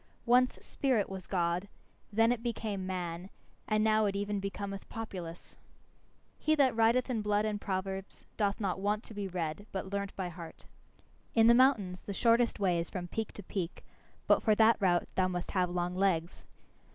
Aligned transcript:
Once 0.25 0.55
spirit 0.65 1.11
was 1.11 1.27
God, 1.27 1.67
then 2.11 2.31
it 2.31 2.41
became 2.41 2.87
man, 2.87 3.29
and 3.67 3.83
now 3.83 4.05
it 4.07 4.15
even 4.15 4.39
becometh 4.39 4.89
populace. 4.89 5.55
He 6.39 6.55
that 6.55 6.75
writeth 6.75 7.07
in 7.07 7.21
blood 7.21 7.45
and 7.45 7.61
proverbs 7.61 8.25
doth 8.35 8.59
not 8.59 8.79
want 8.79 9.03
to 9.03 9.13
be 9.13 9.27
read, 9.27 9.67
but 9.71 9.91
learnt 9.93 10.15
by 10.15 10.29
heart. 10.29 10.65
In 11.35 11.45
the 11.45 11.53
mountains 11.53 12.01
the 12.01 12.13
shortest 12.13 12.59
way 12.59 12.79
is 12.79 12.89
from 12.89 13.09
peak 13.09 13.31
to 13.33 13.43
peak, 13.43 13.83
but 14.25 14.41
for 14.41 14.55
that 14.55 14.77
route 14.79 15.07
thou 15.13 15.27
must 15.27 15.51
have 15.51 15.69
long 15.69 15.93
legs. 15.93 16.47